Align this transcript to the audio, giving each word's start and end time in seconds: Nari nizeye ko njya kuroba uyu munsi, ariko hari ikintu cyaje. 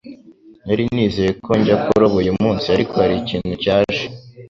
Nari 0.65 0.83
nizeye 0.93 1.31
ko 1.45 1.51
njya 1.59 1.75
kuroba 1.83 2.15
uyu 2.21 2.33
munsi, 2.41 2.65
ariko 2.75 2.93
hari 3.01 3.15
ikintu 3.21 3.53
cyaje. 3.63 4.03